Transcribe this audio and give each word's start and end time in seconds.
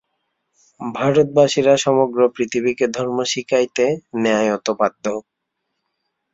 ভারতবাসীরা 0.81 1.73
সমগ্র 1.77 2.19
পৃথিবীকে 2.35 2.85
ধর্ম 2.97 3.17
শিখাইতে 3.31 3.85
ন্যায়ত 4.15 4.67
বাধ্য। 4.79 5.05